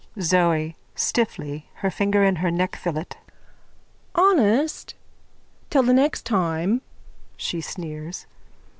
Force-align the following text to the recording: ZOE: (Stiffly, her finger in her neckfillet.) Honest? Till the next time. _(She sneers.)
ZOE: 0.19 0.73
(Stiffly, 0.95 1.69
her 1.75 1.91
finger 1.91 2.23
in 2.23 2.37
her 2.37 2.49
neckfillet.) 2.49 3.13
Honest? 4.15 4.95
Till 5.69 5.83
the 5.83 5.93
next 5.93 6.25
time. 6.25 6.81
_(She 7.37 7.63
sneers.) 7.63 8.25